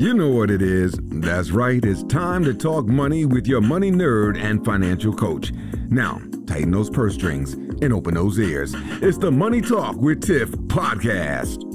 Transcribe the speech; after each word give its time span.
You 0.00 0.14
know 0.14 0.30
what 0.30 0.50
it 0.50 0.62
is. 0.62 0.98
That's 1.02 1.50
right. 1.50 1.84
It's 1.84 2.02
time 2.04 2.42
to 2.44 2.54
talk 2.54 2.86
money 2.86 3.26
with 3.26 3.46
your 3.46 3.60
money 3.60 3.90
nerd 3.90 4.42
and 4.42 4.64
financial 4.64 5.12
coach. 5.12 5.52
Now, 5.90 6.22
tighten 6.46 6.70
those 6.70 6.88
purse 6.88 7.12
strings 7.12 7.52
and 7.52 7.92
open 7.92 8.14
those 8.14 8.38
ears. 8.38 8.72
It's 9.02 9.18
the 9.18 9.30
Money 9.30 9.60
Talk 9.60 9.96
with 9.96 10.22
Tiff 10.22 10.48
podcast. 10.68 11.66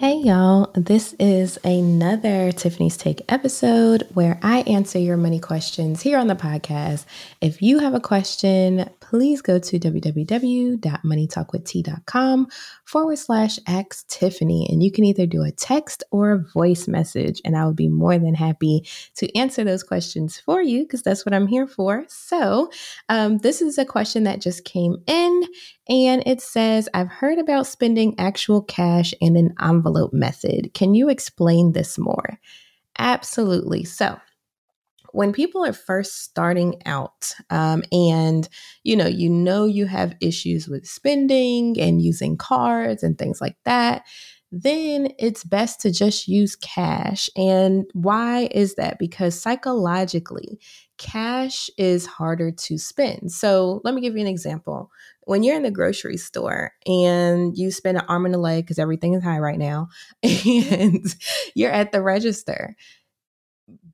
Hey 0.00 0.16
y'all, 0.16 0.70
this 0.74 1.14
is 1.18 1.58
another 1.62 2.50
Tiffany's 2.52 2.96
Take 2.96 3.20
episode 3.28 4.08
where 4.14 4.40
I 4.42 4.60
answer 4.62 4.98
your 4.98 5.18
money 5.18 5.38
questions 5.38 6.00
here 6.00 6.16
on 6.16 6.28
the 6.28 6.34
podcast. 6.34 7.04
If 7.42 7.60
you 7.60 7.80
have 7.80 7.92
a 7.92 8.00
question, 8.00 8.88
please 9.10 9.42
go 9.42 9.58
to 9.58 9.76
www.moneytalkwitht.com 9.76 12.46
forward 12.84 13.18
slash 13.18 13.58
ask 13.66 14.06
Tiffany. 14.06 14.68
And 14.70 14.84
you 14.84 14.92
can 14.92 15.04
either 15.04 15.26
do 15.26 15.42
a 15.42 15.50
text 15.50 16.04
or 16.12 16.30
a 16.30 16.38
voice 16.38 16.86
message. 16.86 17.40
And 17.44 17.56
I 17.56 17.66
would 17.66 17.74
be 17.74 17.88
more 17.88 18.16
than 18.18 18.34
happy 18.34 18.86
to 19.16 19.36
answer 19.36 19.64
those 19.64 19.82
questions 19.82 20.38
for 20.38 20.62
you 20.62 20.84
because 20.84 21.02
that's 21.02 21.26
what 21.26 21.34
I'm 21.34 21.48
here 21.48 21.66
for. 21.66 22.04
So, 22.06 22.70
um, 23.08 23.38
this 23.38 23.60
is 23.60 23.78
a 23.78 23.84
question 23.84 24.22
that 24.24 24.40
just 24.40 24.64
came 24.64 24.98
in 25.08 25.42
and 25.88 26.22
it 26.24 26.40
says, 26.40 26.88
I've 26.94 27.08
heard 27.08 27.38
about 27.38 27.66
spending 27.66 28.14
actual 28.16 28.62
cash 28.62 29.12
in 29.20 29.36
an 29.36 29.56
envelope 29.60 30.12
method. 30.12 30.72
Can 30.72 30.94
you 30.94 31.08
explain 31.08 31.72
this 31.72 31.98
more? 31.98 32.38
Absolutely. 32.96 33.82
So, 33.82 34.20
when 35.12 35.32
people 35.32 35.64
are 35.64 35.72
first 35.72 36.22
starting 36.22 36.80
out 36.86 37.32
um, 37.50 37.82
and 37.92 38.48
you 38.84 38.96
know 38.96 39.06
you 39.06 39.28
know 39.28 39.64
you 39.64 39.86
have 39.86 40.16
issues 40.20 40.68
with 40.68 40.86
spending 40.86 41.78
and 41.80 42.02
using 42.02 42.36
cards 42.36 43.02
and 43.02 43.18
things 43.18 43.40
like 43.40 43.56
that 43.64 44.04
then 44.52 45.12
it's 45.18 45.44
best 45.44 45.80
to 45.80 45.92
just 45.92 46.26
use 46.26 46.56
cash. 46.56 47.30
And 47.36 47.84
why 47.92 48.48
is 48.50 48.74
that? 48.74 48.98
Because 48.98 49.40
psychologically 49.40 50.58
cash 50.98 51.70
is 51.78 52.04
harder 52.04 52.50
to 52.50 52.76
spend. 52.76 53.32
So 53.32 53.80
let 53.84 53.94
me 53.94 54.00
give 54.00 54.14
you 54.14 54.20
an 54.20 54.26
example. 54.26 54.90
When 55.22 55.44
you're 55.44 55.56
in 55.56 55.62
the 55.62 55.70
grocery 55.70 56.16
store 56.16 56.72
and 56.84 57.56
you 57.56 57.70
spend 57.70 57.98
an 57.98 58.04
arm 58.08 58.26
and 58.26 58.34
a 58.34 58.38
leg 58.38 58.64
because 58.64 58.80
everything 58.80 59.14
is 59.14 59.22
high 59.22 59.38
right 59.38 59.58
now 59.58 59.88
and 60.22 61.04
you're 61.54 61.70
at 61.70 61.92
the 61.92 62.02
register 62.02 62.76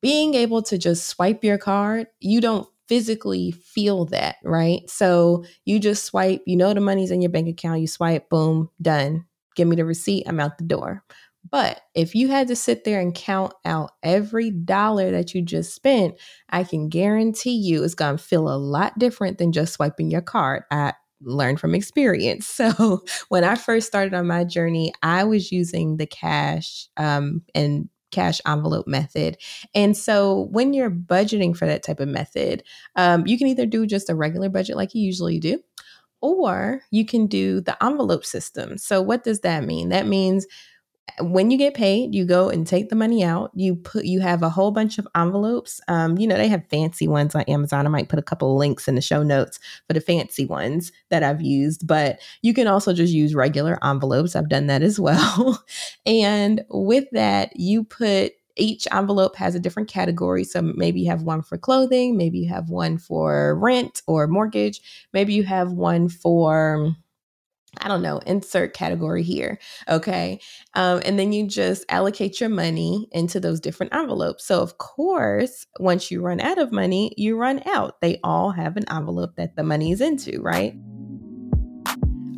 being 0.07 0.35
able 0.35 0.63
to 0.63 0.79
just 0.79 1.07
swipe 1.09 1.43
your 1.43 1.59
card, 1.59 2.07
you 2.21 2.41
don't 2.41 2.69
physically 2.87 3.51
feel 3.51 4.05
that, 4.05 4.37
right? 4.45 4.89
So 4.89 5.45
you 5.65 5.81
just 5.81 6.05
swipe, 6.05 6.43
you 6.47 6.57
know 6.57 6.73
the 6.73 6.81
money's 6.81 7.11
in 7.11 7.21
your 7.21 7.31
bank 7.33 7.49
account, 7.49 7.81
you 7.81 7.89
swipe, 7.89 8.29
boom, 8.29 8.71
done. 8.81 9.25
Give 9.57 9.67
me 9.67 9.75
the 9.75 9.85
receipt, 9.85 10.23
I'm 10.29 10.39
out 10.39 10.59
the 10.59 10.65
door. 10.65 11.03
But 11.51 11.81
if 11.97 12.15
you 12.15 12.29
had 12.29 12.47
to 12.47 12.55
sit 12.55 12.85
there 12.85 13.01
and 13.01 13.17
count 13.17 13.53
out 13.65 13.91
every 14.05 14.53
dollar 14.53 15.11
that 15.11 15.35
you 15.35 15.43
just 15.43 15.75
spent, 15.75 16.15
I 16.51 16.63
can 16.63 16.89
guarantee 16.89 17.57
you 17.57 17.83
it's 17.83 17.97
going 17.97 18.17
to 18.17 18.23
feel 18.23 18.49
a 18.49 18.55
lot 18.55 18.97
different 19.01 19.39
than 19.39 19.51
just 19.51 19.73
swiping 19.73 20.09
your 20.09 20.23
card. 20.23 20.63
I 20.71 20.93
learned 21.21 21.59
from 21.59 21.75
experience. 21.75 22.47
So 22.77 23.03
when 23.29 23.43
I 23.43 23.57
first 23.57 23.89
started 23.89 24.15
on 24.15 24.29
my 24.29 24.45
journey, 24.45 24.93
I 25.03 25.25
was 25.25 25.51
using 25.51 25.97
the 25.97 26.07
cash 26.07 26.87
um, 26.97 27.43
and 27.57 27.89
cash 28.17 28.41
envelope 28.47 28.87
method. 28.87 29.37
And 29.75 29.97
so 29.97 30.49
when 30.51 30.73
you're 30.73 30.91
budgeting 30.91 31.55
for 31.57 31.67
that 31.67 31.83
type 31.83 32.01
of 32.01 32.09
method, 32.09 32.63
um, 32.97 33.27
you 33.27 33.37
can 33.39 33.47
either 33.47 33.67
do 33.67 33.87
just 33.87 34.11
a 34.11 34.15
regular 34.15 34.49
budget 34.49 34.77
like 34.77 34.95
you 34.95 35.03
usually 35.03 35.39
do, 35.39 35.61
or 36.23 36.81
you 36.91 37.05
can 37.05 37.27
do 37.27 37.61
the 37.61 37.77
envelope 37.85 38.25
system. 38.25 38.79
So 38.79 39.03
what 39.03 39.23
does 39.23 39.41
that 39.41 39.65
mean? 39.65 39.91
That 39.91 40.07
means 40.07 40.47
when 41.21 41.51
you 41.51 41.57
get 41.57 41.75
paid, 41.75 42.15
you 42.15 42.25
go 42.25 42.49
and 42.49 42.67
take 42.67 42.89
the 42.89 42.97
money 42.97 43.23
out. 43.23 43.51
You 43.55 43.77
put 43.77 44.05
you 44.05 44.21
have 44.21 44.43
a 44.43 44.51
whole 44.51 44.71
bunch 44.71 44.99
of 44.99 45.09
envelopes. 45.15 45.81
Um, 45.89 46.19
you 46.19 46.27
know 46.27 46.37
they 46.37 46.49
have 46.49 46.69
fancy 46.69 47.09
ones 47.09 47.35
on 47.35 47.43
Amazon. 47.43 47.87
I 47.87 47.91
might 47.91 48.09
put 48.09 48.19
a 48.19 48.23
couple 48.23 48.57
links 48.57 48.89
in 48.89 48.97
the 48.97 49.01
show 49.01 49.23
notes 49.23 49.59
for 49.87 49.95
the 49.95 50.01
fancy 50.01 50.45
ones 50.45 50.93
that 51.11 51.23
I've 51.23 51.41
used. 51.41 51.87
But 51.87 52.19
you 52.43 52.53
can 52.53 52.67
also 52.67 52.93
just 52.93 53.13
use 53.13 53.35
regular 53.35 53.79
envelopes. 53.85 54.37
I've 54.37 54.49
done 54.49 54.67
that 54.67 54.83
as 54.83 55.01
well. 55.01 55.65
and 56.05 56.65
with 56.71 57.07
that, 57.13 57.53
you 57.57 57.85
put 57.85 58.33
each 58.59 58.89
envelope 58.91 59.37
has 59.37 59.55
a 59.55 59.61
different 59.61 59.89
category. 59.89 60.43
So 60.43 60.63
maybe 60.63 61.01
you 61.01 61.11
have 61.11 61.23
one 61.23 61.43
for 61.43 61.59
clothing, 61.59 62.17
maybe 62.17 62.39
you 62.39 62.49
have 62.49 62.71
one 62.71 62.97
for 62.99 63.55
rent 63.59 64.01
or 64.07 64.27
mortgage, 64.27 64.81
maybe 65.13 65.35
you 65.35 65.45
have 65.45 65.73
one 65.73 66.09
for 66.09 66.97
I 67.81 67.89
don't 67.89 68.03
know, 68.03 68.19
insert 68.19 68.75
category 68.75 69.23
here. 69.23 69.59
Okay. 69.89 70.41
Um, 70.75 71.03
and 71.05 71.19
then 71.19 71.33
you 71.33 71.47
just 71.47 71.85
allocate 71.89 72.41
your 72.41 72.51
money 72.51 73.09
into 73.13 73.41
those 73.41 73.61
different 73.61 73.95
envelopes. 73.95 74.47
So, 74.47 74.63
of 74.63 74.79
course, 74.79 75.67
once 75.79 76.11
you 76.11 76.21
run 76.21 76.41
out 76.41 76.59
of 76.59 76.73
money, 76.73 77.13
you 77.17 77.37
run 77.37 77.63
out. 77.67 78.01
They 78.01 78.19
all 78.23 78.51
have 78.51 78.77
an 78.77 78.85
envelope 78.91 79.37
that 79.37 79.57
the 79.57 79.63
money 79.63 79.93
is 79.93 80.01
into, 80.01 80.41
right? 80.41 80.75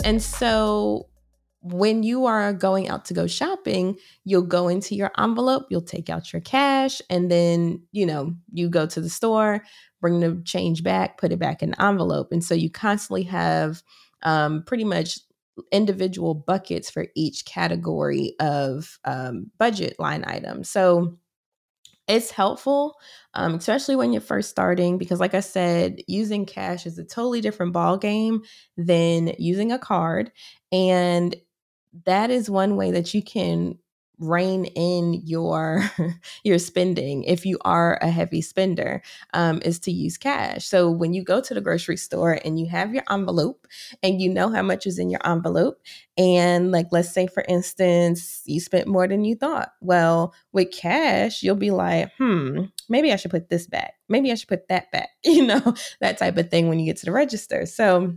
And 0.04 0.22
so, 0.22 1.06
when 1.62 2.02
you 2.02 2.24
are 2.24 2.54
going 2.54 2.88
out 2.88 3.04
to 3.04 3.14
go 3.14 3.26
shopping, 3.26 3.98
you'll 4.24 4.42
go 4.42 4.68
into 4.68 4.94
your 4.94 5.10
envelope, 5.18 5.66
you'll 5.68 5.82
take 5.82 6.08
out 6.08 6.32
your 6.32 6.40
cash, 6.40 7.02
and 7.10 7.30
then, 7.30 7.82
you 7.92 8.06
know, 8.06 8.34
you 8.52 8.70
go 8.70 8.86
to 8.86 9.00
the 9.00 9.10
store, 9.10 9.62
bring 10.00 10.20
the 10.20 10.40
change 10.46 10.82
back, 10.82 11.18
put 11.18 11.32
it 11.32 11.38
back 11.38 11.62
in 11.62 11.72
the 11.72 11.82
envelope. 11.82 12.32
And 12.32 12.42
so 12.42 12.54
you 12.54 12.70
constantly 12.70 13.24
have 13.24 13.82
um, 14.22 14.62
pretty 14.66 14.84
much 14.84 15.18
individual 15.70 16.34
buckets 16.34 16.90
for 16.90 17.06
each 17.14 17.44
category 17.44 18.34
of 18.40 18.98
um, 19.04 19.50
budget 19.58 19.96
line 19.98 20.24
item. 20.26 20.64
So 20.64 21.18
it's 22.10 22.30
helpful, 22.30 22.96
um, 23.34 23.54
especially 23.54 23.96
when 23.96 24.12
you're 24.12 24.20
first 24.20 24.50
starting, 24.50 24.98
because 24.98 25.20
like 25.20 25.34
I 25.34 25.40
said, 25.40 26.00
using 26.08 26.46
cash 26.46 26.86
is 26.86 26.98
a 26.98 27.04
totally 27.04 27.40
different 27.40 27.72
ball 27.72 27.96
game 27.98 28.42
than 28.76 29.34
using 29.38 29.72
a 29.72 29.78
card, 29.78 30.32
and 30.72 31.36
that 32.06 32.30
is 32.30 32.50
one 32.50 32.76
way 32.76 32.90
that 32.92 33.14
you 33.14 33.22
can 33.22 33.78
rein 34.20 34.66
in 34.66 35.14
your 35.24 35.82
your 36.44 36.58
spending 36.58 37.24
if 37.24 37.46
you 37.46 37.58
are 37.62 37.98
a 38.02 38.10
heavy 38.10 38.42
spender 38.42 39.02
um, 39.32 39.60
is 39.64 39.78
to 39.78 39.90
use 39.90 40.18
cash 40.18 40.66
so 40.66 40.90
when 40.90 41.14
you 41.14 41.24
go 41.24 41.40
to 41.40 41.54
the 41.54 41.60
grocery 41.60 41.96
store 41.96 42.38
and 42.44 42.60
you 42.60 42.68
have 42.68 42.92
your 42.94 43.02
envelope 43.10 43.66
and 44.02 44.20
you 44.20 44.28
know 44.28 44.50
how 44.50 44.62
much 44.62 44.86
is 44.86 44.98
in 44.98 45.08
your 45.08 45.26
envelope 45.26 45.80
and 46.18 46.70
like 46.70 46.86
let's 46.92 47.10
say 47.10 47.26
for 47.26 47.44
instance 47.48 48.42
you 48.44 48.60
spent 48.60 48.86
more 48.86 49.08
than 49.08 49.24
you 49.24 49.34
thought 49.34 49.72
well 49.80 50.34
with 50.52 50.70
cash 50.70 51.42
you'll 51.42 51.56
be 51.56 51.70
like 51.70 52.10
hmm 52.18 52.64
maybe 52.88 53.12
i 53.12 53.16
should 53.16 53.30
put 53.30 53.48
this 53.48 53.66
back 53.66 53.94
maybe 54.08 54.30
i 54.30 54.34
should 54.34 54.48
put 54.48 54.68
that 54.68 54.90
back 54.92 55.08
you 55.24 55.46
know 55.46 55.74
that 56.00 56.18
type 56.18 56.36
of 56.36 56.50
thing 56.50 56.68
when 56.68 56.78
you 56.78 56.84
get 56.84 56.98
to 56.98 57.06
the 57.06 57.12
register 57.12 57.64
so 57.64 58.14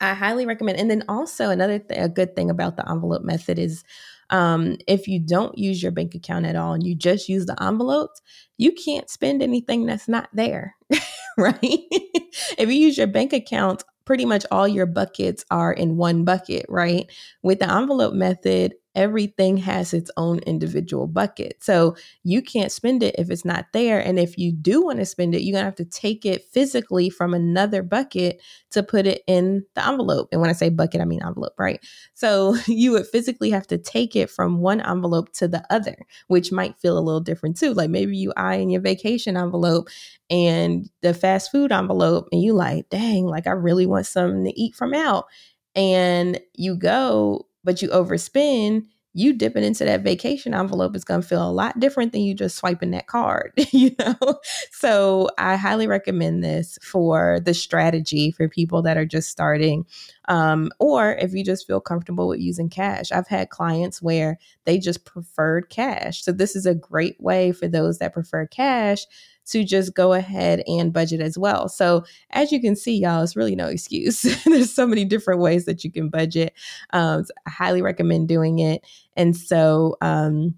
I 0.00 0.14
highly 0.14 0.46
recommend. 0.46 0.78
And 0.78 0.90
then 0.90 1.04
also 1.08 1.50
another 1.50 1.78
th- 1.78 2.00
a 2.00 2.08
good 2.08 2.36
thing 2.36 2.50
about 2.50 2.76
the 2.76 2.88
envelope 2.88 3.22
method 3.22 3.58
is 3.58 3.84
um, 4.30 4.76
if 4.86 5.06
you 5.08 5.20
don't 5.20 5.56
use 5.58 5.82
your 5.82 5.92
bank 5.92 6.14
account 6.14 6.46
at 6.46 6.56
all 6.56 6.72
and 6.72 6.86
you 6.86 6.94
just 6.94 7.28
use 7.28 7.46
the 7.46 7.62
envelopes, 7.62 8.20
you 8.56 8.72
can't 8.72 9.10
spend 9.10 9.42
anything 9.42 9.86
that's 9.86 10.08
not 10.08 10.28
there, 10.32 10.76
right? 11.38 11.58
if 11.62 12.68
you 12.68 12.74
use 12.74 12.98
your 12.98 13.06
bank 13.06 13.32
account, 13.32 13.84
pretty 14.04 14.24
much 14.24 14.44
all 14.50 14.68
your 14.68 14.86
buckets 14.86 15.44
are 15.50 15.72
in 15.72 15.96
one 15.96 16.24
bucket, 16.24 16.66
right? 16.68 17.10
With 17.42 17.58
the 17.60 17.70
envelope 17.70 18.14
method, 18.14 18.74
everything 18.94 19.56
has 19.56 19.92
its 19.92 20.10
own 20.16 20.38
individual 20.40 21.06
bucket. 21.06 21.56
So 21.60 21.96
you 22.22 22.42
can't 22.42 22.70
spend 22.70 23.02
it 23.02 23.14
if 23.18 23.30
it's 23.30 23.44
not 23.44 23.66
there. 23.72 23.98
And 24.00 24.18
if 24.18 24.38
you 24.38 24.52
do 24.52 24.82
want 24.82 24.98
to 25.00 25.06
spend 25.06 25.34
it, 25.34 25.42
you're 25.42 25.52
going 25.52 25.62
to 25.62 25.66
have 25.66 25.74
to 25.76 25.84
take 25.84 26.24
it 26.24 26.44
physically 26.52 27.10
from 27.10 27.34
another 27.34 27.82
bucket 27.82 28.40
to 28.70 28.82
put 28.82 29.06
it 29.06 29.22
in 29.26 29.64
the 29.74 29.86
envelope. 29.86 30.28
And 30.30 30.40
when 30.40 30.50
I 30.50 30.54
say 30.54 30.68
bucket, 30.68 31.00
I 31.00 31.04
mean 31.04 31.22
envelope, 31.24 31.54
right? 31.58 31.84
So 32.14 32.56
you 32.66 32.92
would 32.92 33.06
physically 33.06 33.50
have 33.50 33.66
to 33.68 33.78
take 33.78 34.14
it 34.14 34.30
from 34.30 34.58
one 34.58 34.80
envelope 34.80 35.32
to 35.34 35.48
the 35.48 35.64
other, 35.70 35.96
which 36.28 36.52
might 36.52 36.78
feel 36.78 36.98
a 36.98 37.00
little 37.00 37.20
different 37.20 37.56
too. 37.56 37.74
Like 37.74 37.90
maybe 37.90 38.16
you 38.16 38.32
eye 38.36 38.56
in 38.56 38.70
your 38.70 38.80
vacation 38.80 39.36
envelope 39.36 39.88
and 40.30 40.88
the 41.02 41.14
fast 41.14 41.50
food 41.50 41.72
envelope, 41.72 42.28
and 42.32 42.42
you 42.42 42.54
like, 42.54 42.88
dang, 42.88 43.26
like 43.26 43.46
I 43.46 43.50
really 43.50 43.86
want 43.86 44.06
something 44.06 44.44
to 44.44 44.60
eat 44.60 44.74
from 44.74 44.94
out. 44.94 45.26
And 45.74 46.40
you 46.54 46.76
go, 46.76 47.46
but 47.64 47.82
you 47.82 47.88
overspend 47.88 48.84
you 49.14 49.32
dipping 49.32 49.62
into 49.62 49.84
that 49.84 50.02
vacation 50.02 50.54
envelope 50.54 50.96
is 50.96 51.04
going 51.04 51.22
to 51.22 51.26
feel 51.26 51.48
a 51.48 51.50
lot 51.50 51.78
different 51.78 52.10
than 52.12 52.22
you 52.22 52.34
just 52.34 52.56
swiping 52.56 52.90
that 52.90 53.06
card, 53.06 53.52
you 53.70 53.94
know? 53.98 54.40
So 54.72 55.30
I 55.38 55.54
highly 55.54 55.86
recommend 55.86 56.42
this 56.42 56.78
for 56.82 57.38
the 57.40 57.54
strategy 57.54 58.32
for 58.32 58.48
people 58.48 58.82
that 58.82 58.96
are 58.96 59.06
just 59.06 59.30
starting. 59.30 59.86
Um, 60.28 60.72
or 60.80 61.12
if 61.12 61.32
you 61.32 61.44
just 61.44 61.66
feel 61.66 61.80
comfortable 61.80 62.26
with 62.26 62.40
using 62.40 62.68
cash. 62.68 63.12
I've 63.12 63.28
had 63.28 63.50
clients 63.50 64.02
where 64.02 64.38
they 64.64 64.78
just 64.78 65.04
preferred 65.04 65.68
cash. 65.70 66.22
So 66.22 66.32
this 66.32 66.56
is 66.56 66.66
a 66.66 66.74
great 66.74 67.20
way 67.20 67.52
for 67.52 67.68
those 67.68 67.98
that 67.98 68.14
prefer 68.14 68.46
cash 68.46 69.06
to 69.46 69.64
just 69.64 69.94
go 69.94 70.12
ahead 70.12 70.62
and 70.66 70.92
budget 70.92 71.20
as 71.20 71.36
well. 71.36 71.68
So, 71.68 72.04
as 72.30 72.50
you 72.50 72.60
can 72.60 72.74
see, 72.76 72.96
y'all, 72.96 73.22
it's 73.22 73.36
really 73.36 73.54
no 73.54 73.66
excuse. 73.66 74.22
There's 74.44 74.72
so 74.72 74.86
many 74.86 75.04
different 75.04 75.40
ways 75.40 75.66
that 75.66 75.84
you 75.84 75.92
can 75.92 76.08
budget. 76.08 76.54
Um, 76.92 77.24
so 77.24 77.30
I 77.46 77.50
highly 77.50 77.82
recommend 77.82 78.28
doing 78.28 78.58
it. 78.58 78.86
And 79.16 79.36
so, 79.36 79.96
um, 80.00 80.54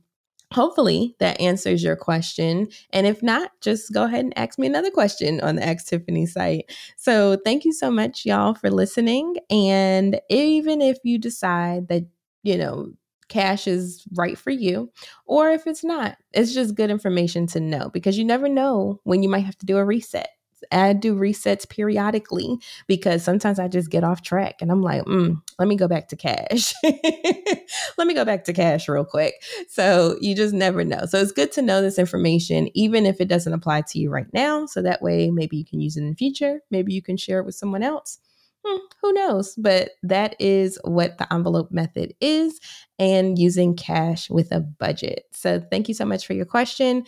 hopefully 0.53 1.17
that 1.19 1.41
answers 1.41 1.83
your 1.83 1.97
question. 1.97 2.69
And 2.91 3.07
if 3.07 3.23
not, 3.23 3.51
just 3.61 3.93
go 3.93 4.05
ahead 4.05 4.25
and 4.25 4.39
ask 4.39 4.59
me 4.59 4.67
another 4.67 4.91
question 4.91 5.41
on 5.41 5.57
the 5.57 5.67
Ask 5.67 5.89
Tiffany 5.89 6.25
site. 6.27 6.73
So 6.97 7.37
thank 7.45 7.65
you 7.65 7.73
so 7.73 7.91
much, 7.91 8.25
y'all, 8.25 8.55
for 8.55 8.71
listening. 8.71 9.37
And 9.51 10.21
even 10.31 10.81
if 10.81 10.99
you 11.03 11.19
decide 11.19 11.89
that, 11.89 12.07
you 12.45 12.57
know, 12.57 12.93
cash 13.29 13.67
is 13.67 14.05
right 14.15 14.39
for 14.39 14.51
you 14.51 14.91
or 15.27 15.51
if 15.51 15.67
it's 15.67 15.85
not 15.85 16.17
it's 16.33 16.55
just 16.55 16.75
good 16.75 16.91
information 16.91 17.47
to 17.47 17.61
know 17.61 17.91
because 17.91 18.17
you 18.17 18.25
never 18.25 18.49
know 18.49 19.01
when 19.05 19.23
you 19.23 19.29
might 19.29 19.45
have 19.45 19.59
to 19.59 19.67
do 19.67 19.77
a 19.77 19.85
reset 19.85 20.29
I 20.73 20.93
do 20.93 21.15
resets 21.15 21.69
periodically 21.69 22.59
because 22.87 23.23
sometimes 23.23 23.59
I 23.59 23.69
just 23.69 23.91
get 23.91 24.05
off 24.05 24.23
track 24.23 24.57
and 24.61 24.71
I'm 24.71 24.83
like, 24.83 25.03
mm, 25.05 25.41
let 25.59 25.69
me 25.69 25.77
go 25.77 25.89
back 25.89 26.09
to 26.09 26.17
cash. 26.17 26.73
let 26.83 28.07
me 28.07 28.15
go 28.15 28.25
back 28.25 28.45
to 28.45 28.53
cash 28.53 28.89
real 28.89 29.05
quick. 29.05 29.35
So 29.69 30.17
you 30.21 30.35
just 30.35 30.55
never 30.55 30.85
know. 30.85 31.07
So 31.07 31.19
it's 31.21 31.33
good 31.33 31.53
to 31.53 31.63
know 31.63 31.83
this 31.83 31.99
information, 31.99 32.69
even 32.75 33.07
if 33.07 33.21
it 33.21 33.29
doesn't 33.29 33.53
apply 33.53 33.83
to 33.83 33.99
you 33.99 34.11
right 34.11 34.33
now. 34.33 34.67
So 34.67 34.83
that 34.83 35.03
way, 35.03 35.31
maybe 35.31 35.57
you 35.57 35.65
can 35.65 35.81
use 35.81 35.97
it 35.97 36.03
in 36.03 36.11
the 36.11 36.17
future. 36.17 36.61
Maybe 36.71 36.93
you 36.93 37.03
can 37.03 37.17
share 37.17 37.41
it 37.41 37.47
with 37.47 37.55
someone 37.55 37.83
else 37.83 38.19
Hmm, 38.67 38.79
who 39.01 39.13
knows? 39.13 39.55
But 39.57 39.91
that 40.03 40.35
is 40.41 40.79
what 40.85 41.19
the 41.19 41.33
envelope 41.33 41.71
method 41.71 42.15
is 42.21 42.59
and 42.99 43.39
using 43.39 43.77
cash 43.77 44.29
with 44.31 44.51
a 44.51 44.61
budget. 44.61 45.27
So 45.33 45.61
thank 45.61 45.89
you 45.89 45.95
so 45.95 46.05
much 46.05 46.27
for 46.27 46.33
your 46.33 46.47
question. 46.47 47.05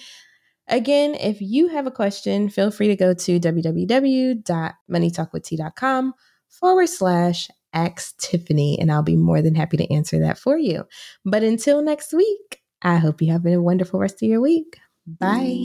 Again, 0.69 1.15
if 1.15 1.41
you 1.41 1.69
have 1.69 1.87
a 1.87 1.91
question, 1.91 2.51
feel 2.51 2.71
free 2.71 2.89
to 2.89 2.97
go 2.97 3.15
to 3.15 3.41
www.moneytalkwitht.com 3.41 6.15
forward 6.49 6.89
slash 6.89 7.49
ask 7.73 8.19
Tiffany, 8.19 8.79
and 8.79 8.93
I'll 8.93 9.03
be 9.03 9.17
more 9.17 9.43
than 9.43 9.55
happy 9.55 9.79
to 9.79 9.93
answer 9.93 10.19
that 10.21 10.39
for 10.39 10.59
you. 10.59 10.85
But 11.25 11.43
until 11.43 11.83
next 11.83 12.13
week, 12.13 12.61
I 12.83 12.97
hope 12.97 13.23
you 13.23 13.33
have 13.33 13.47
a 13.47 13.57
wonderful 13.57 13.99
rest 13.99 14.23
of 14.23 14.29
your 14.29 14.41
week. 14.41 14.79
Bye. 15.07 15.65